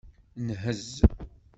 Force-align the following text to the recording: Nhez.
Nhez. 0.47 0.87